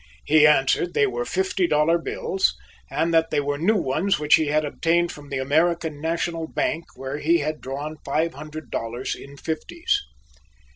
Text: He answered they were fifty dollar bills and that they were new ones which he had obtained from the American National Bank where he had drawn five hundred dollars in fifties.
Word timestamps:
He 0.25 0.47
answered 0.47 0.95
they 0.95 1.05
were 1.05 1.25
fifty 1.25 1.67
dollar 1.67 1.99
bills 1.99 2.55
and 2.89 3.13
that 3.13 3.29
they 3.29 3.39
were 3.39 3.59
new 3.59 3.75
ones 3.75 4.17
which 4.17 4.33
he 4.33 4.47
had 4.47 4.65
obtained 4.65 5.11
from 5.11 5.29
the 5.29 5.37
American 5.37 6.01
National 6.01 6.47
Bank 6.47 6.85
where 6.95 7.19
he 7.19 7.37
had 7.37 7.61
drawn 7.61 7.97
five 8.03 8.33
hundred 8.33 8.71
dollars 8.71 9.13
in 9.13 9.37
fifties. 9.37 10.01